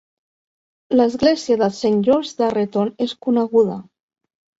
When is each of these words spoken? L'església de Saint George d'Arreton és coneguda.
L'església 0.95 1.57
de 1.61 1.67
Saint 1.79 1.99
George 2.07 2.39
d'Arreton 2.39 2.89
és 3.07 3.13
coneguda. 3.27 3.77